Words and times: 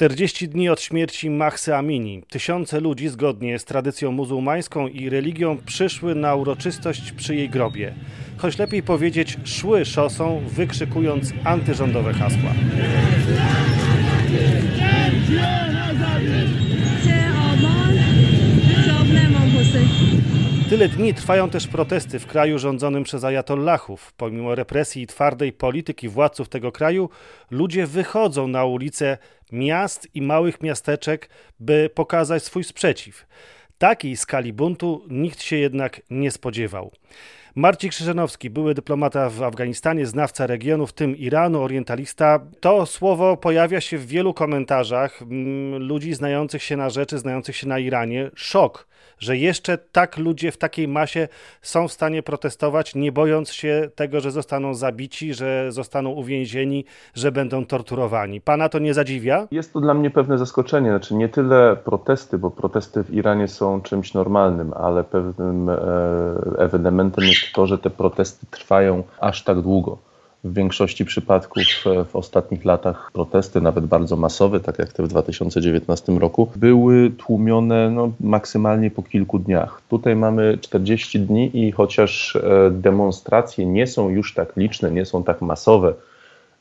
40 0.00 0.48
dni 0.48 0.68
od 0.68 0.80
śmierci 0.80 1.30
Mahsy 1.30 1.74
Amini. 1.74 2.22
Tysiące 2.28 2.80
ludzi 2.80 3.08
zgodnie 3.08 3.58
z 3.58 3.64
tradycją 3.64 4.12
muzułmańską 4.12 4.88
i 4.88 5.08
religią 5.08 5.58
przyszły 5.66 6.14
na 6.14 6.34
uroczystość 6.34 7.12
przy 7.12 7.34
jej 7.34 7.48
grobie. 7.48 7.94
Choć 8.36 8.58
lepiej 8.58 8.82
powiedzieć, 8.82 9.36
szły 9.44 9.84
szosą, 9.84 10.42
wykrzykując 10.48 11.32
antyrządowe 11.44 12.12
hasła. 12.12 12.50
Tyle 20.70 20.88
dni 20.88 21.14
trwają 21.14 21.50
też 21.50 21.66
protesty 21.66 22.18
w 22.18 22.26
kraju 22.26 22.58
rządzonym 22.58 23.04
przez 23.04 23.24
ajatollahów. 23.24 24.12
Pomimo 24.16 24.54
represji 24.54 25.02
i 25.02 25.06
twardej 25.06 25.52
polityki 25.52 26.08
władców 26.08 26.48
tego 26.48 26.72
kraju, 26.72 27.08
ludzie 27.50 27.86
wychodzą 27.86 28.48
na 28.48 28.64
ulice 28.64 29.18
miast 29.52 30.08
i 30.14 30.22
małych 30.22 30.60
miasteczek, 30.60 31.28
by 31.60 31.90
pokazać 31.94 32.42
swój 32.42 32.64
sprzeciw. 32.64 33.26
Takiej 33.78 34.16
skali 34.16 34.52
buntu 34.52 35.04
nikt 35.08 35.42
się 35.42 35.56
jednak 35.56 36.00
nie 36.10 36.30
spodziewał. 36.30 36.92
Marcin 37.54 37.90
Krzyżanowski, 37.90 38.50
były 38.50 38.74
dyplomata 38.74 39.30
w 39.30 39.42
Afganistanie, 39.42 40.06
znawca 40.06 40.46
regionu, 40.46 40.86
w 40.86 40.92
tym 40.92 41.16
Iranu, 41.16 41.62
orientalista. 41.62 42.40
To 42.60 42.86
słowo 42.86 43.36
pojawia 43.36 43.80
się 43.80 43.98
w 43.98 44.06
wielu 44.06 44.34
komentarzach 44.34 45.22
mm, 45.22 45.82
ludzi 45.82 46.14
znających 46.14 46.62
się 46.62 46.76
na 46.76 46.90
rzeczy, 46.90 47.18
znających 47.18 47.56
się 47.56 47.68
na 47.68 47.78
Iranie. 47.78 48.30
Szok, 48.34 48.86
że 49.18 49.36
jeszcze 49.36 49.78
tak 49.78 50.16
ludzie 50.16 50.52
w 50.52 50.56
takiej 50.56 50.88
masie 50.88 51.28
są 51.62 51.88
w 51.88 51.92
stanie 51.92 52.22
protestować, 52.22 52.94
nie 52.94 53.12
bojąc 53.12 53.52
się 53.52 53.90
tego, 53.94 54.20
że 54.20 54.30
zostaną 54.30 54.74
zabici, 54.74 55.34
że 55.34 55.72
zostaną 55.72 56.10
uwięzieni, 56.10 56.84
że 57.14 57.32
będą 57.32 57.66
torturowani. 57.66 58.40
Pana 58.40 58.68
to 58.68 58.78
nie 58.78 58.94
zadziwia? 58.94 59.48
Jest 59.50 59.72
to 59.72 59.80
dla 59.80 59.94
mnie 59.94 60.10
pewne 60.10 60.38
zaskoczenie. 60.38 60.90
Znaczy 60.90 61.14
nie 61.14 61.28
tyle 61.28 61.76
protesty, 61.84 62.38
bo 62.38 62.50
protesty 62.50 63.02
w 63.04 63.14
Iranie 63.14 63.48
są 63.48 63.82
czymś 63.82 64.14
normalnym, 64.14 64.72
ale 64.72 65.04
pewnym 65.04 65.68
e, 65.68 65.76
ewenementem 66.58 67.24
jest 67.24 67.39
to, 67.54 67.66
że 67.66 67.78
te 67.78 67.90
protesty 67.90 68.46
trwają 68.50 69.02
aż 69.20 69.44
tak 69.44 69.60
długo. 69.60 69.98
W 70.44 70.54
większości 70.54 71.04
przypadków 71.04 71.62
e, 71.86 72.04
w 72.04 72.16
ostatnich 72.16 72.64
latach 72.64 73.10
protesty, 73.12 73.60
nawet 73.60 73.86
bardzo 73.86 74.16
masowe, 74.16 74.60
tak 74.60 74.78
jak 74.78 74.92
te 74.92 75.02
w 75.02 75.08
2019 75.08 76.12
roku, 76.12 76.52
były 76.56 77.10
tłumione 77.10 77.90
no, 77.90 78.12
maksymalnie 78.20 78.90
po 78.90 79.02
kilku 79.02 79.38
dniach. 79.38 79.82
Tutaj 79.88 80.16
mamy 80.16 80.58
40 80.60 81.20
dni 81.20 81.50
i 81.58 81.72
chociaż 81.72 82.36
e, 82.36 82.70
demonstracje 82.70 83.66
nie 83.66 83.86
są 83.86 84.08
już 84.08 84.34
tak 84.34 84.56
liczne, 84.56 84.90
nie 84.90 85.04
są 85.04 85.24
tak 85.24 85.42
masowe, 85.42 85.94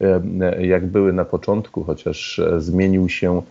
e, 0.01 0.65
jak 0.65 0.87
były 0.87 1.13
na 1.13 1.25
początku, 1.25 1.83
chociaż 1.83 2.41
zmienił 2.57 3.09
się 3.09 3.41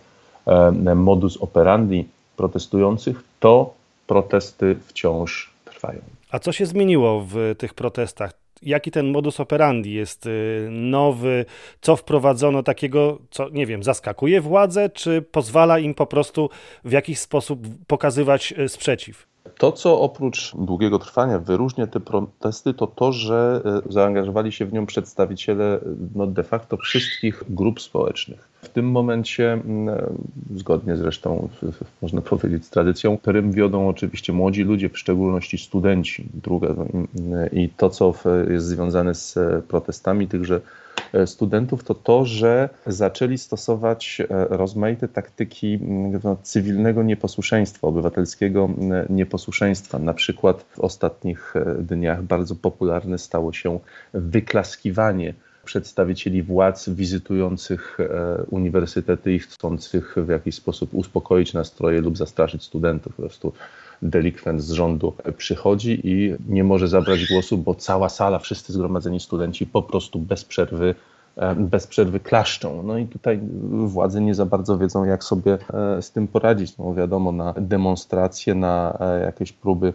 modus 0.95 1.37
operandi 1.37 2.07
protestujących, 2.37 3.23
to 3.39 3.73
protesty 4.07 4.75
wciąż 4.87 5.49
trwają. 5.65 6.18
A 6.29 6.39
co 6.39 6.51
się 6.51 6.65
zmieniło 6.65 7.25
w 7.27 7.55
tych 7.57 7.73
protestach? 7.73 8.31
Jaki 8.61 8.91
ten 8.91 9.11
modus 9.11 9.39
operandi 9.39 9.93
jest 9.93 10.25
y, 10.25 10.67
nowy? 10.71 11.45
Co 11.81 11.95
wprowadzono 11.95 12.63
takiego, 12.63 13.19
co 13.31 13.49
nie 13.49 13.65
wiem, 13.65 13.83
zaskakuje 13.83 14.41
władzę, 14.41 14.89
czy 14.89 15.21
pozwala 15.21 15.79
im 15.79 15.93
po 15.93 16.05
prostu 16.05 16.49
w 16.83 16.91
jakiś 16.91 17.19
sposób 17.19 17.67
pokazywać 17.87 18.53
y, 18.59 18.69
sprzeciw? 18.69 19.27
To, 19.57 19.71
co 19.71 20.01
oprócz 20.01 20.55
długiego 20.55 20.99
trwania 20.99 21.39
wyróżnia 21.39 21.87
te 21.87 21.99
protesty, 21.99 22.73
to 22.73 22.87
to, 22.87 23.11
że 23.11 23.61
e, 23.65 23.91
zaangażowali 23.91 24.51
się 24.51 24.65
w 24.65 24.73
nią 24.73 24.85
przedstawiciele 24.85 25.79
no, 26.15 26.27
de 26.27 26.43
facto 26.43 26.77
wszystkich 26.77 27.43
grup 27.49 27.81
społecznych. 27.81 28.48
W 28.61 28.69
tym 28.69 28.91
momencie, 28.91 29.53
mm, 29.53 29.89
e, 29.89 30.09
zgodnie 30.55 30.95
zresztą, 30.95 31.49
można 32.01 32.21
powiedzieć, 32.21 32.65
z 32.65 32.69
tradycją, 32.69 33.17
prym 33.17 33.51
wiodą 33.51 33.87
oczywiście 33.87 34.33
młodzi 34.33 34.63
ludzie, 34.63 34.89
w 34.89 34.97
szczególności 34.97 35.57
studenci. 35.57 36.29
Druga, 36.33 36.67
mm, 36.67 37.07
I 37.51 37.69
to, 37.69 37.89
co 37.89 38.13
jest 38.49 38.65
związane 38.65 39.15
z 39.15 39.37
e, 39.37 39.61
protestami 39.67 40.27
tychże 40.27 40.61
E, 41.13 41.27
studentów, 41.27 41.83
to 41.83 41.93
to, 41.93 42.25
że 42.25 42.69
zaczęli 42.87 43.37
stosować 43.37 44.21
rozmaite 44.29 45.07
taktyki 45.07 45.73
mm, 45.73 46.19
no, 46.23 46.37
cywilnego 46.43 47.03
nieposłuszeństwa, 47.03 47.87
obywatelskiego 47.87 48.69
mm, 48.77 49.05
nieposłuszeństwa. 49.09 49.99
Na 49.99 50.13
przykład 50.13 50.63
w 50.63 50.79
ostatnich 50.79 51.53
dniach 51.79 52.23
bardzo 52.23 52.55
popularne 52.55 53.17
stało 53.17 53.53
się 53.53 53.79
wyklaskiwanie 54.13 55.33
przedstawicieli 55.69 56.43
władz 56.43 56.89
wizytujących 56.89 57.97
uniwersytety 58.49 59.33
i 59.33 59.39
chcących 59.39 60.15
w 60.17 60.29
jakiś 60.29 60.55
sposób 60.55 60.93
uspokoić 60.93 61.53
nastroje 61.53 62.01
lub 62.01 62.17
zastraszyć 62.17 62.63
studentów. 62.63 63.15
Po 63.15 63.21
prostu 63.21 63.53
delikwent 64.01 64.61
z 64.61 64.71
rządu 64.71 65.13
przychodzi 65.37 66.01
i 66.03 66.35
nie 66.47 66.63
może 66.63 66.87
zabrać 66.87 67.27
głosu, 67.27 67.57
bo 67.57 67.75
cała 67.75 68.09
sala, 68.09 68.39
wszyscy 68.39 68.73
zgromadzeni 68.73 69.19
studenci 69.19 69.65
po 69.65 69.81
prostu 69.83 70.19
bez 70.19 70.45
przerwy 70.45 70.95
e, 71.37 71.55
bez 71.55 71.87
przerwy 71.87 72.19
klaszczą. 72.19 72.83
No 72.83 72.97
i 72.97 73.05
tutaj 73.05 73.39
władze 73.71 74.21
nie 74.21 74.35
za 74.35 74.45
bardzo 74.45 74.77
wiedzą, 74.77 75.05
jak 75.05 75.23
sobie 75.23 75.57
e, 75.73 76.01
z 76.01 76.11
tym 76.11 76.27
poradzić. 76.27 76.77
No 76.77 76.93
wiadomo, 76.93 77.31
na 77.31 77.53
demonstracje, 77.57 78.55
na 78.55 78.97
e, 78.99 79.21
jakieś 79.21 79.51
próby 79.51 79.93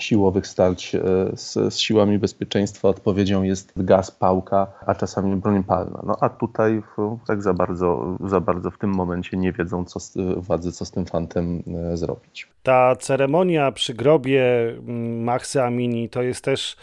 siłowych 0.00 0.46
starć 0.46 0.94
e, 0.94 1.00
z, 1.34 1.74
z, 1.74 1.78
siłami 1.78 2.18
bezpieczeństwa 2.18 2.88
odpowiedzią 2.88 3.42
jest 3.42 3.72
gaz, 3.76 4.10
pałka, 4.10 4.66
a 4.86 4.94
czasami 4.94 5.36
broń 5.36 5.64
palna. 5.64 6.02
No 6.06 6.16
a 6.20 6.28
tutaj 6.28 6.82
tak 7.26 7.42
za 7.42 7.54
bardzo, 7.54 8.16
za 8.24 8.40
bardzo 8.40 8.70
w 8.70 8.78
tym 8.78 8.90
momencie 8.90 9.36
nie 9.36 9.52
wiedzą 9.52 9.84
co, 9.84 10.00
władzy, 10.36 10.72
co 10.72 10.84
z 10.84 10.90
tym 10.90 11.06
fantem 11.06 11.62
e, 11.92 11.96
zrobić. 11.96 12.48
Ta 12.62 12.96
ceremonia 12.96 13.72
przy 13.72 13.94
grobie 13.94 14.68
mm, 14.68 15.22
Mahsy 15.22 15.62
Amini 15.62 16.08
to 16.08 16.22
jest 16.22 16.44
też 16.44 16.76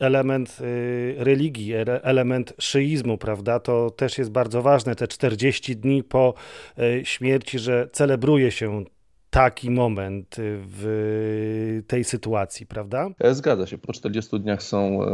element 0.00 0.58
y, 0.60 1.14
religii, 1.18 1.72
element 2.02 2.52
szyizmu, 2.58 3.18
prawda? 3.18 3.60
To 3.60 3.90
też 3.90 4.18
jest 4.18 4.30
bardzo 4.30 4.62
ważne. 4.62 4.94
Te 4.94 5.08
40 5.08 5.76
dni 5.76 6.02
po 6.02 6.34
y, 6.78 7.02
śmierci, 7.04 7.58
że 7.58 7.88
celebruje 7.92 8.50
się 8.50 8.84
taki 9.30 9.70
moment 9.70 10.36
w 10.38 11.82
tej 11.86 12.04
sytuacji, 12.04 12.66
prawda? 12.66 13.08
E, 13.20 13.34
zgadza 13.34 13.66
się. 13.66 13.78
Po 13.78 13.92
40 13.92 14.40
dniach 14.40 14.62
są 14.62 15.02
e, 15.02 15.08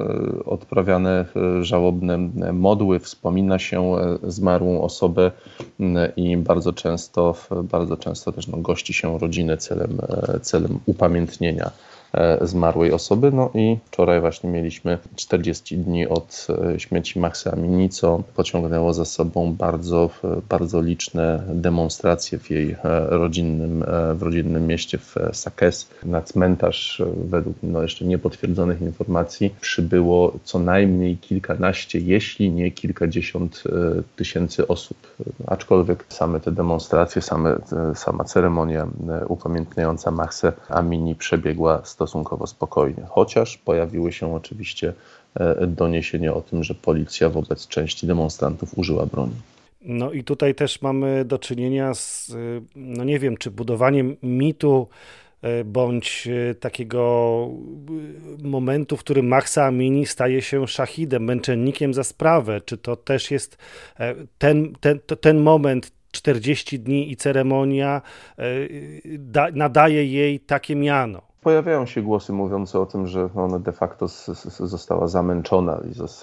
odprawiane 0.44 1.25
e, 1.36 1.64
żałobne 1.64 2.19
modły, 2.53 2.98
wspomina 2.98 3.58
się 3.58 3.92
zmarłą 4.22 4.82
osobę 4.82 5.30
i 6.16 6.36
bardzo 6.36 6.72
często, 6.72 7.34
bardzo 7.62 7.97
często 7.97 8.32
też 8.32 8.47
no, 8.47 8.58
gości 8.58 8.94
się 8.94 9.19
rodzinę 9.19 9.56
celem, 9.56 9.98
celem 10.42 10.78
upamiętnienia 10.86 11.70
zmarłej 12.41 12.92
osoby. 12.92 13.32
No 13.32 13.50
i 13.54 13.78
wczoraj 13.84 14.20
właśnie 14.20 14.50
mieliśmy 14.50 14.98
40 15.16 15.78
dni 15.78 16.08
od 16.08 16.47
e, 16.75 16.80
śmierci 16.80 17.19
Maxy 17.19 17.52
Amini, 17.52 17.88
co 17.88 18.22
pociągnęło 18.34 18.94
za 18.94 19.04
sobą 19.04 19.52
bardzo, 19.52 20.10
bardzo 20.48 20.80
liczne 20.80 21.42
demonstracje 21.48 22.38
w 22.38 22.50
jej 22.50 22.70
e, 22.70 22.76
rodzinnym, 23.10 23.84
w 24.14 24.22
rodzinnym 24.22 24.66
mieście 24.66 24.98
w 24.98 25.14
Sakes. 25.32 25.88
Na 26.04 26.22
cmentarz, 26.22 27.03
według 27.16 27.56
no 27.62 27.82
jeszcze 27.82 28.04
niepotwierdzonych 28.04 28.80
informacji, 28.80 29.54
przybyło 29.60 30.32
co 30.44 30.58
najmniej 30.58 31.16
kilkanaście, 31.16 31.98
jeśli 31.98 32.50
nie 32.50 32.70
kilkadziesiąt 32.70 33.64
tysięcy 34.16 34.69
osób. 34.69 34.97
Aczkolwiek 35.47 36.04
same 36.08 36.41
te 36.41 36.53
demonstracje, 36.53 37.22
same, 37.22 37.56
sama 37.94 38.24
ceremonia 38.24 38.86
upamiętniająca 39.28 40.10
Maxę 40.10 40.53
Amini 40.69 41.14
przebiegła 41.14 41.80
100 41.84 42.03
stosunkowo 42.06 42.47
spokojnie, 42.47 43.03
chociaż 43.09 43.59
pojawiły 43.59 44.12
się 44.12 44.34
oczywiście 44.34 44.92
e, 45.34 45.66
doniesienia 45.66 46.34
o 46.34 46.41
tym, 46.41 46.65
że 46.65 46.75
policja 46.75 47.31
wobec 47.31 47.69
części 47.69 48.06
demonstrantów 48.06 48.78
użyła 48.78 49.06
broni. 49.06 49.34
No 49.82 50.12
i 50.12 50.25
tutaj 50.25 50.54
też 50.54 50.82
mamy 50.82 51.25
do 51.25 51.38
czynienia 51.38 51.94
z, 51.94 52.31
e, 52.31 52.34
no 52.77 53.04
nie 53.04 53.18
wiem, 53.18 53.36
czy 53.36 53.51
budowaniem 53.51 54.16
mitu 54.22 54.89
e, 55.42 55.65
bądź 55.65 56.28
takiego 56.60 57.48
momentu, 58.42 58.97
w 58.97 59.01
którym 59.01 59.28
Mahsa 59.28 59.65
Amini 59.65 60.06
staje 60.06 60.42
się 60.42 60.68
szachidem, 60.68 61.24
męczennikiem 61.24 61.95
za 61.95 62.04
sprawę. 62.04 62.60
Czy 62.60 62.78
to 62.78 62.97
też 62.97 63.30
jest 63.30 63.59
ten, 64.39 64.72
ten, 64.80 65.01
ten 65.21 65.41
moment, 65.41 65.92
40 66.12 66.80
dni 66.80 67.12
i 67.12 67.16
ceremonia 67.16 68.03
da, 69.18 69.48
nadaje 69.53 70.06
jej 70.06 70.41
takie 70.41 70.77
miano? 70.77 71.34
Pojawiają 71.44 71.86
się 71.86 72.02
głosy 72.02 72.32
mówiące 72.32 72.80
o 72.80 72.86
tym, 72.86 73.06
że 73.06 73.28
ona 73.34 73.58
de 73.58 73.72
facto 73.72 74.08
została 74.60 75.08
zamęczona 75.08 75.80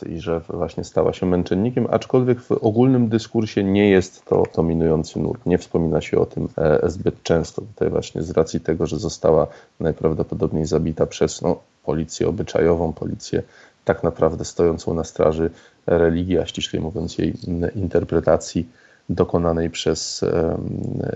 i, 0.10 0.20
że 0.20 0.40
właśnie 0.40 0.84
stała 0.84 1.14
się 1.14 1.26
męczennikiem, 1.26 1.88
aczkolwiek 1.90 2.42
w 2.42 2.52
ogólnym 2.52 3.10
dyskursie 3.10 3.64
nie 3.64 3.90
jest 3.90 4.26
to 4.26 4.44
dominujący 4.56 5.20
nurt. 5.20 5.46
Nie 5.46 5.58
wspomina 5.58 6.02
się 6.02 6.20
o 6.20 6.26
tym 6.26 6.48
e, 6.58 6.90
zbyt 6.90 7.24
często. 7.24 7.62
Tutaj 7.62 7.90
właśnie 7.90 8.22
z 8.22 8.32
racji 8.32 8.60
tego, 8.60 8.88
że 8.88 9.00
została 9.00 9.48
najprawdopodobniej 9.80 10.66
zabita 10.66 11.06
przez 11.06 11.42
no, 11.42 11.60
policję 11.84 12.28
obyczajową, 12.28 12.94
policję 12.94 13.44
tak 13.86 14.04
naprawdę 14.04 14.46
stojącą 14.46 14.94
na 14.94 15.04
straży 15.04 15.50
religii, 15.88 16.40
a 16.40 16.46
ściślej 16.46 16.82
mówiąc 16.82 17.18
jej 17.18 17.34
interpretacji 17.76 18.70
dokonanej 19.16 19.70
przez 19.70 20.26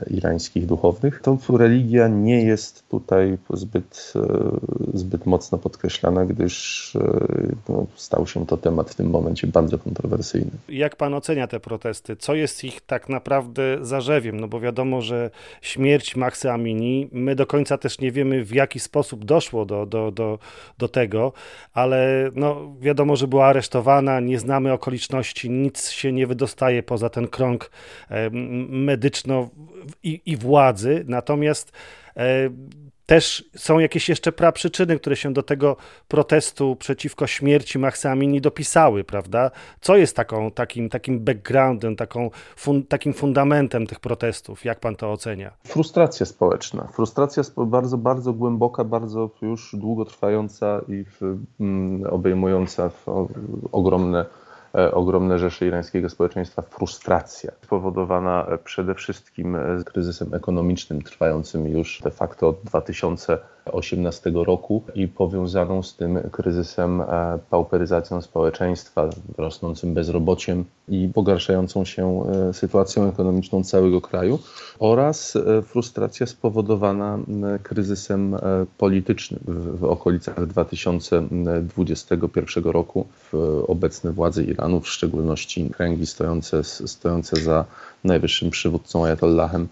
irańskich 0.09 0.65
duchownych, 0.65 1.21
to 1.21 1.37
religia 1.57 2.07
nie 2.07 2.43
jest 2.43 2.89
tutaj 2.89 3.37
zbyt, 3.53 4.13
zbyt 4.93 5.25
mocno 5.25 5.57
podkreślana, 5.57 6.25
gdyż 6.25 6.93
no, 7.69 7.85
stał 7.95 8.27
się 8.27 8.45
to 8.45 8.57
temat 8.57 8.89
w 8.89 8.95
tym 8.95 9.09
momencie 9.09 9.47
bardzo 9.47 9.77
kontrowersyjny. 9.77 10.51
Jak 10.69 10.95
pan 10.95 11.13
ocenia 11.13 11.47
te 11.47 11.59
protesty? 11.59 12.15
Co 12.15 12.35
jest 12.35 12.63
ich 12.63 12.81
tak 12.81 13.09
naprawdę 13.09 13.77
zarzewiem? 13.81 14.39
No 14.39 14.47
bo 14.47 14.59
wiadomo, 14.59 15.01
że 15.01 15.29
śmierć 15.61 16.15
Maxy 16.15 16.51
Amini, 16.51 17.09
my 17.11 17.35
do 17.35 17.45
końca 17.45 17.77
też 17.77 17.99
nie 17.99 18.11
wiemy 18.11 18.45
w 18.45 18.53
jaki 18.53 18.79
sposób 18.79 19.25
doszło 19.25 19.65
do, 19.65 19.85
do, 19.85 20.11
do, 20.11 20.39
do 20.77 20.87
tego, 20.87 21.33
ale 21.73 22.29
no, 22.35 22.75
wiadomo, 22.79 23.15
że 23.15 23.27
była 23.27 23.45
aresztowana, 23.45 24.19
nie 24.19 24.39
znamy 24.39 24.73
okoliczności, 24.73 25.49
nic 25.49 25.89
się 25.89 26.11
nie 26.11 26.27
wydostaje 26.27 26.83
poza 26.83 27.09
ten 27.09 27.27
krąg 27.27 27.71
medyczno 28.69 29.49
i, 30.03 30.21
i 30.25 30.37
władzy, 30.37 31.05
natomiast 31.07 31.71
też 33.05 33.49
są 33.55 33.79
jakieś 33.79 34.09
jeszcze 34.09 34.31
praprzyczyny, 34.31 34.99
które 34.99 35.15
się 35.15 35.33
do 35.33 35.43
tego 35.43 35.77
protestu 36.07 36.75
przeciwko 36.75 37.27
śmierci 37.27 37.79
Mahsamini 37.79 38.41
dopisały, 38.41 39.03
prawda? 39.03 39.51
Co 39.81 39.97
jest 39.97 40.15
taką, 40.15 40.51
takim, 40.51 40.89
takim 40.89 41.19
backgroundem, 41.19 41.95
taką, 41.95 42.29
fun, 42.55 42.83
takim 42.83 43.13
fundamentem 43.13 43.87
tych 43.87 43.99
protestów? 43.99 44.65
Jak 44.65 44.79
pan 44.79 44.95
to 44.95 45.11
ocenia? 45.11 45.51
Frustracja 45.63 46.25
społeczna. 46.25 46.87
Frustracja 46.93 47.43
bardzo, 47.57 47.97
bardzo 47.97 48.33
głęboka, 48.33 48.83
bardzo 48.83 49.29
już 49.41 49.75
długotrwająca 49.75 50.81
i 50.87 51.03
w, 51.03 51.37
mm, 51.59 52.03
obejmująca 52.13 52.89
w, 52.89 53.09
o, 53.09 53.27
ogromne 53.71 54.25
E, 54.25 54.44
ogromne 54.93 55.39
rzesze 55.39 55.67
irańskiego 55.67 56.09
społeczeństwa 56.09 56.61
frustracja, 56.61 57.51
spowodowana 57.63 58.47
e, 58.47 58.57
przede 58.57 58.95
wszystkim 58.95 59.55
e, 59.55 59.83
kryzysem 59.85 60.33
ekonomicznym 60.33 61.01
trwającym 61.01 61.67
już 61.67 62.01
de 62.01 62.11
facto 62.11 62.49
od 62.49 62.61
2018 62.63 64.31
roku 64.33 64.83
i 64.95 65.07
powiązaną 65.07 65.83
z 65.83 65.95
tym 65.95 66.29
kryzysem 66.31 67.03
pauperyzacją 67.49 68.21
społeczeństwa, 68.21 69.09
rosnącym 69.37 69.93
bezrobociem 69.93 70.65
i 70.87 71.09
pogarszającą 71.13 71.85
się 71.85 72.23
sytuacją 72.53 73.09
ekonomiczną 73.09 73.63
całego 73.63 74.01
kraju 74.01 74.39
oraz 74.79 75.37
frustracja 75.63 76.25
spowodowana 76.25 77.19
kryzysem 77.63 78.35
politycznym 78.77 79.39
w, 79.47 79.83
okolicach 79.83 80.47
2021 80.47 82.63
roku 82.63 83.07
obecne 83.67 84.11
władze 84.11 84.43
Iranu 84.43 84.81
w 84.81 84.89
szczególności 84.89 85.69
kręgi 85.69 86.05
stojące, 86.05 86.63
stojące 86.63 87.35
za 87.35 87.65
najwyższym 88.03 88.49
przywódcą 88.49 89.05
Ayatollahem 89.05 89.67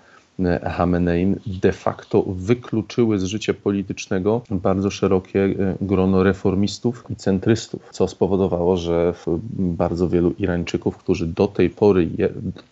Hameneim 0.64 1.40
de 1.46 1.72
facto 1.72 2.24
wykluczyły 2.28 3.20
z 3.20 3.24
życia 3.24 3.54
politycznego 3.54 4.42
bardzo 4.52 4.92
szerokie 4.92 5.44
e, 5.44 5.76
grono 5.82 6.24
reformistów 6.24 7.04
i 7.10 7.16
centrystów, 7.16 7.90
co 7.92 8.08
spowodowało, 8.08 8.78
że 8.78 9.14
bardzo 9.58 10.10
wielu 10.10 10.34
Irańczyków, 10.40 10.98
którzy 10.98 11.28
do 11.28 11.48
tej 11.48 11.70
pory, 11.70 12.10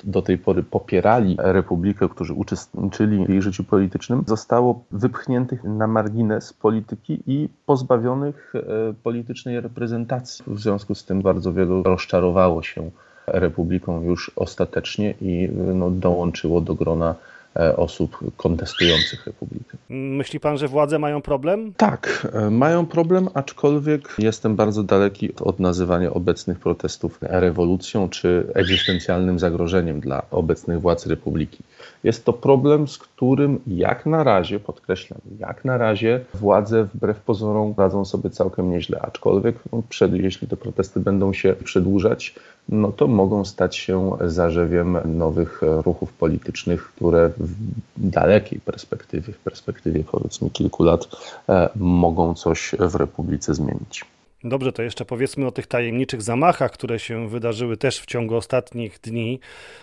do 0.04 0.22
tej 0.22 0.38
pory 0.38 0.64
popierali 0.64 1.38
republikę, 1.40 2.10
którzy 2.10 2.34
uczestniczyli 2.34 3.26
w 3.26 3.30
jej 3.30 3.42
życiu 3.42 3.64
politycznym, 3.64 4.24
zostało 4.28 4.84
wypchniętych 4.92 5.64
na 5.64 5.88
margines 5.88 6.54
polityki 6.54 7.20
i 7.28 7.50
pozbawionych 7.66 8.54
e, 8.56 8.94
politycznej 9.04 9.62
reprezentacji. 9.62 10.44
W 10.48 10.60
związku 10.60 10.96
z 10.96 11.06
tym 11.06 11.22
bardzo 11.22 11.54
wielu 11.54 11.84
rozczarowało 11.84 12.64
się 12.64 12.92
republiką 13.28 14.02
już 14.02 14.32
ostatecznie 14.36 15.14
i 15.22 15.50
no, 15.74 15.92
dołączyło 15.92 16.62
do 16.62 16.76
grona 16.76 17.12
E, 17.12 17.31
osób 17.76 18.18
kontestujących 18.38 19.26
republikę. 19.26 19.78
Myśli 19.90 20.40
pan, 20.40 20.58
że 20.58 20.68
władze 20.68 21.00
mają 21.00 21.22
problem? 21.22 21.74
Tak, 21.78 22.28
e, 22.34 22.50
mają 22.50 22.86
problem, 22.86 23.30
aczkolwiek 23.34 24.16
jestem 24.18 24.56
bardzo 24.56 24.84
daleki 24.84 25.36
od 25.42 25.60
nazywania 25.60 26.14
obecnych 26.14 26.60
protestów 26.60 27.18
rewolucją 27.22 28.10
czy 28.10 28.48
egzystencjalnym 28.54 29.40
zagrożeniem 29.40 30.00
dla 30.00 30.22
obecnych 30.32 30.82
władz 30.82 31.06
republiki. 31.06 31.64
Jest 32.04 32.26
to 32.26 32.34
problem, 32.34 32.88
z 32.88 32.98
którym 32.98 33.60
jak 33.68 34.06
na 34.06 34.24
razie, 34.24 34.60
podkreślam, 34.60 35.20
jak 35.40 35.66
na 35.66 35.78
razie 35.78 36.26
władze 36.34 36.84
wbrew 36.84 37.20
pozorom 37.20 37.74
radzą 37.78 38.06
sobie 38.06 38.30
całkiem 38.30 38.72
nieźle, 38.72 39.00
aczkolwiek 39.02 39.56
no, 39.72 39.84
przed, 39.90 40.14
jeśli 40.14 40.48
te 40.48 40.58
protesty 40.58 41.00
będą 41.00 41.34
się 41.34 41.54
przedłużać, 41.64 42.36
no 42.72 42.92
to 42.92 43.08
mogą 43.08 43.46
stać 43.46 43.76
się 43.76 44.18
zarzewiem 44.26 44.98
nowych 45.18 45.62
ruchów 45.62 46.14
politycznych, 46.14 46.92
które 46.96 47.32
w 47.38 47.56
dalekiej 47.98 48.60
perspektywie, 48.60 49.34
w 49.34 49.40
perspektywie 49.40 50.04
powiedzmy 50.12 50.50
kilku 50.50 50.84
lat, 50.84 51.08
e, 51.50 51.70
mogą 51.76 52.34
coś 52.34 52.76
w 52.80 52.96
Republice 52.96 53.54
zmienić. 53.56 54.06
Dobrze, 54.44 54.72
to 54.72 54.84
jeszcze 54.84 55.06
powiedzmy 55.06 55.48
o 55.48 55.52
tych 55.52 55.68
tajemniczych 55.68 56.22
zamachach, 56.22 56.72
które 56.72 57.00
się 57.00 57.30
wydarzyły 57.30 57.78
też 57.78 58.00
w 58.00 58.06
ciągu 58.06 58.36
ostatnich 58.36 59.00
dni. 59.00 59.40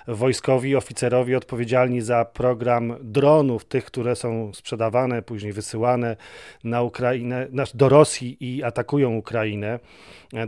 Wojskowi 0.09 0.77
oficerowie 0.77 1.37
odpowiedzialni 1.37 2.01
za 2.01 2.25
program 2.25 2.97
dronów, 3.01 3.65
tych, 3.65 3.85
które 3.85 4.17
są 4.17 4.55
sprzedawane, 4.55 5.23
później 5.23 5.53
wysyłane 5.53 6.17
na 6.65 6.83
Ukrainę, 6.83 7.47
do 7.75 7.89
Rosji 7.89 8.37
i 8.41 8.63
atakują 8.63 9.17
Ukrainę. 9.17 9.79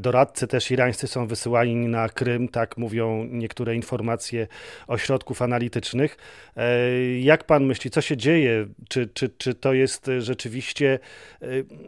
Doradcy 0.01 0.47
też 0.47 0.71
irańscy 0.71 1.07
są 1.07 1.27
wysyłani 1.27 1.75
na 1.75 2.09
Krym, 2.09 2.49
tak 2.49 2.77
mówią 2.77 3.25
niektóre 3.31 3.77
informacje 3.77 4.47
ośrodków 4.87 5.43
analitycznych. 5.43 6.17
E, 6.57 7.21
jak 7.21 7.45
pan 7.45 7.65
myśli, 7.65 7.91
co 7.91 8.01
się 8.01 8.17
dzieje? 8.17 8.67
Czy, 8.89 9.09
czy, 9.15 9.29
czy 9.29 9.55
to 9.55 9.73
jest 9.73 10.11
rzeczywiście 10.19 10.99
e, 11.43 11.47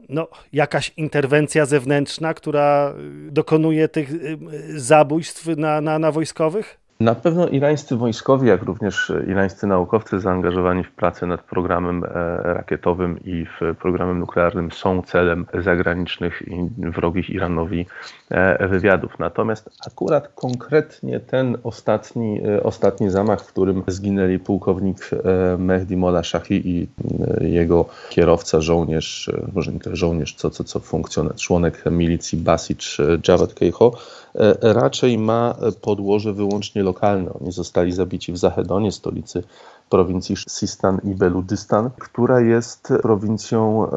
no, 0.09 0.29
jakaś 0.53 0.93
interwencja 0.97 1.67
zewnętrzna, 1.67 2.12
która 2.35 2.95
dokonuje 3.31 3.89
tych 3.89 4.11
e, 4.11 4.15
zabójstw 4.77 5.47
na, 5.57 5.81
na, 5.81 5.99
na 5.99 6.13
wojskowych? 6.13 6.83
Na 7.01 7.15
pewno 7.15 7.49
irańscy 7.49 7.97
wojskowi, 7.97 8.49
jak 8.49 8.63
również 8.63 9.13
irańscy 9.29 9.67
naukowcy 9.67 10.21
zaangażowani 10.21 10.85
w 10.85 10.91
pracę 10.91 11.27
nad 11.27 11.43
programem 11.43 12.05
e, 12.05 12.09
rakietowym 12.43 13.21
i 13.25 13.47
w 13.47 13.77
programem 13.77 14.19
nuklearnym 14.19 14.73
są 14.73 15.03
celem 15.03 15.47
zagranicznych 15.55 16.43
i 16.47 16.71
wrogich 16.79 17.31
Iranowi 17.31 17.87
wywiadów. 18.71 19.19
Natomiast 19.19 19.71
akurat 19.87 20.29
konkretnie 20.29 21.21
ten 21.21 21.59
ostatni, 21.65 22.41
e, 22.47 22.63
ostatni 22.63 23.11
zamach, 23.11 23.41
w 23.41 23.47
którym 23.47 23.83
zginęli 23.87 24.39
pułkownik 24.39 25.11
Mehdi 25.59 25.97
Mola 25.97 26.23
Shahi 26.23 26.69
i 26.71 26.89
jego 27.41 27.85
kierowca, 28.11 28.61
żołnierz, 28.61 29.31
może 29.53 29.73
nie 29.73 29.81
żołnierz, 29.93 30.35
co, 30.35 30.51
co, 30.51 30.65
co 30.65 30.81
funkcjoner, 30.81 31.35
członek 31.35 31.85
milicji 31.91 32.39
Basic 32.39 32.99
Javad 33.29 33.55
Keiho, 33.55 33.93
raczej 34.63 35.19
ma 35.19 35.55
podłoże 35.81 36.33
wyłącznie 36.33 36.83
lokalne. 36.83 37.33
Oni 37.41 37.53
zostali 37.53 37.93
zabici 37.93 38.33
w 38.33 38.39
Zahedonie, 38.39 38.93
stolicy 38.93 39.43
prowincji 39.93 40.37
Sistan 40.49 41.01
i 41.05 41.15
Beludystan, 41.15 41.91
która 41.99 42.41
jest 42.41 42.93
prowincją, 43.03 43.87
e, 43.87 43.91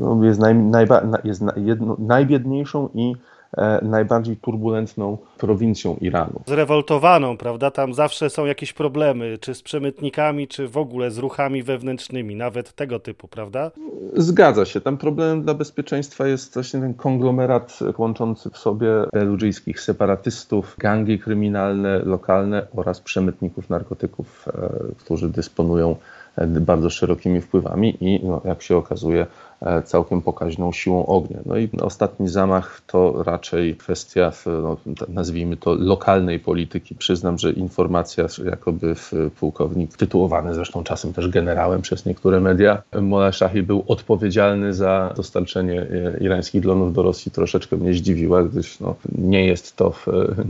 no, 0.00 0.24
jest, 0.24 0.40
naj, 0.40 0.54
najba, 0.54 1.02
jest 1.24 1.42
jedno, 1.56 1.96
najbiedniejszą 1.98 2.88
i 2.94 3.14
E, 3.45 3.45
najbardziej 3.82 4.36
turbulentną 4.36 5.18
prowincją 5.38 5.96
Iranu. 6.00 6.40
Zrewoltowaną, 6.46 7.36
prawda? 7.36 7.70
Tam 7.70 7.94
zawsze 7.94 8.30
są 8.30 8.46
jakieś 8.46 8.72
problemy, 8.72 9.38
czy 9.40 9.54
z 9.54 9.62
przemytnikami, 9.62 10.48
czy 10.48 10.68
w 10.68 10.76
ogóle 10.76 11.10
z 11.10 11.18
ruchami 11.18 11.62
wewnętrznymi, 11.62 12.36
nawet 12.36 12.72
tego 12.72 13.00
typu, 13.00 13.28
prawda? 13.28 13.70
Zgadza 14.16 14.64
się. 14.64 14.80
Tam 14.80 14.96
problemem 14.96 15.42
dla 15.42 15.54
bezpieczeństwa 15.54 16.26
jest 16.26 16.54
właśnie 16.54 16.80
ten 16.80 16.94
konglomerat 16.94 17.78
łączący 17.98 18.50
w 18.50 18.58
sobie 18.58 18.88
beludżyjskich 19.12 19.80
separatystów, 19.80 20.76
gangi 20.78 21.18
kryminalne 21.18 21.98
lokalne 21.98 22.66
oraz 22.76 23.00
przemytników 23.00 23.70
narkotyków, 23.70 24.48
e, 24.48 24.70
którzy 24.98 25.28
dysponują 25.28 25.90
e, 25.90 26.15
bardzo 26.46 26.90
szerokimi 26.90 27.40
wpływami 27.40 27.96
i 28.00 28.20
no, 28.24 28.40
jak 28.44 28.62
się 28.62 28.76
okazuje 28.76 29.26
E, 29.62 29.82
całkiem 29.82 30.22
pokaźną 30.22 30.72
siłą 30.72 31.06
ognia. 31.06 31.38
No 31.46 31.56
i 31.56 31.68
ostatni 31.82 32.28
zamach 32.28 32.80
to 32.86 33.22
raczej 33.22 33.76
kwestia, 33.76 34.32
no, 34.46 34.76
nazwijmy 35.08 35.56
to, 35.56 35.74
lokalnej 35.74 36.38
polityki. 36.40 36.94
Przyznam, 36.94 37.38
że 37.38 37.52
informacja, 37.52 38.26
jakoby 38.44 38.94
pułkownik, 39.40 39.96
tytułowany 39.96 40.54
zresztą 40.54 40.84
czasem 40.84 41.12
też 41.12 41.28
generałem 41.28 41.82
przez 41.82 42.06
niektóre 42.06 42.40
media, 42.40 42.82
Mola 43.00 43.30
był 43.62 43.84
odpowiedzialny 43.88 44.74
za 44.74 45.12
dostarczenie 45.16 45.80
e, 45.80 46.18
irańskich 46.20 46.62
dronów 46.62 46.92
do 46.92 47.02
Rosji, 47.02 47.32
troszeczkę 47.32 47.76
mnie 47.76 47.94
zdziwiła, 47.94 48.42
gdyż 48.42 48.80
no, 48.80 48.94
nie, 49.18 49.46
jest 49.46 49.76
to, 49.76 49.92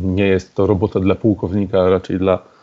nie 0.03 0.27
jest 0.27 0.55
to 0.55 0.67
robota 0.67 1.01
dla 1.01 1.15
pułkownika, 1.15 1.81
a 1.81 1.91
raczej 1.91 2.19
dla 2.19 2.39
E, 2.39 2.56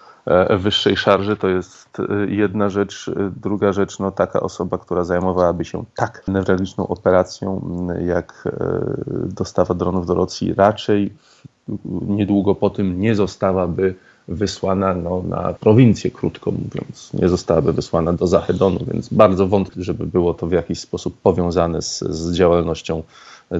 wyższej 0.58 0.98
szarży, 0.98 1.36
to 1.36 1.48
jest 1.48 2.00
e, 2.00 2.04
jedna 2.28 2.70
rzecz. 2.70 3.12
E, 3.16 3.32
druga 3.42 3.74
rzecz, 3.74 4.00
no 4.00 4.12
taka 4.12 4.40
osoba, 4.40 4.78
która 4.78 5.04
zajmowałaby 5.04 5.66
się 5.66 5.84
tak 5.96 6.24
newralgiczną 6.28 6.88
operacją, 6.88 7.62
jak 8.06 8.44
dostawa 9.26 9.74
dronów 9.74 10.06
do 10.06 10.14
Rosji, 10.14 10.54
raczej 10.54 11.14
niedługo 12.08 12.56
po 12.56 12.70
tym 12.70 13.00
nie 13.00 13.16
zostałaby 13.16 13.96
wysłana 14.28 14.94
no, 14.94 15.24
na 15.24 15.54
prowincję, 15.54 16.12
krótko 16.12 16.52
mówiąc. 16.52 17.14
Nie 17.14 17.30
zostałaby 17.30 17.74
wysłana 17.74 18.14
do 18.14 18.28
Zachedonu, 18.28 18.80
więc 18.92 19.10
bardzo 19.14 19.48
wątpię, 19.48 19.84
żeby 19.84 20.06
było 20.06 20.34
to 20.34 20.48
w 20.48 20.52
jakiś 20.52 20.80
sposób 20.80 21.18
powiązane 21.22 21.82
z, 21.82 22.00
z 22.00 22.36
działalnością 22.36 23.04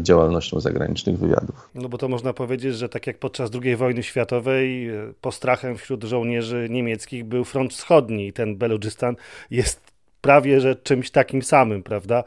działalnością 0.02 0.60
zagranicznych 0.60 1.18
wywiadów. 1.18 1.70
No 1.76 1.90
bo 1.90 1.98
to 1.98 2.08
można 2.08 2.34
powiedzieć, 2.34 2.76
że 2.76 2.90
tak 2.90 3.08
jak 3.08 3.18
podczas 3.18 3.52
II 3.64 3.76
wojny 3.76 4.04
światowej 4.04 4.90
postrachem 5.22 5.78
wśród 5.78 6.04
żołnierzy 6.04 6.68
niemieckich 6.70 7.26
był 7.26 7.44
front 7.44 7.74
wschodni 7.74 8.28
i 8.28 8.34
ten 8.34 8.56
Beludżystan 8.56 9.16
jest 9.52 9.94
prawie 10.24 10.62
że 10.62 10.76
czymś 10.76 11.12
takim 11.12 11.42
samym, 11.42 11.84
prawda? 11.84 12.24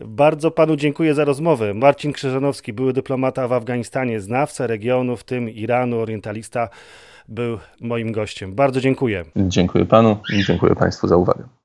Bardzo 0.00 0.50
panu 0.50 0.76
dziękuję 0.76 1.14
za 1.14 1.24
rozmowę. 1.24 1.74
Marcin 1.74 2.12
Krzyżanowski, 2.12 2.72
były 2.72 2.92
dyplomata 2.92 3.48
w 3.48 3.52
Afganistanie, 3.52 4.20
znawca 4.20 4.66
regionu, 4.66 5.16
w 5.16 5.24
tym 5.24 5.50
Iranu, 5.50 6.00
orientalista, 6.00 6.68
był 7.28 7.58
moim 7.80 8.12
gościem. 8.12 8.54
Bardzo 8.54 8.80
dziękuję. 8.80 9.24
Dziękuję 9.36 9.84
panu 9.84 10.18
i 10.34 10.44
dziękuję 10.44 10.74
państwu 10.74 11.08
za 11.08 11.16
uwagę. 11.16 11.44